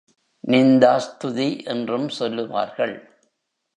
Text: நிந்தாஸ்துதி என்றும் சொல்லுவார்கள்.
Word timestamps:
நிந்தாஸ்துதி 0.47 1.65
என்றும் 1.65 2.09
சொல்லுவார்கள். 2.09 2.95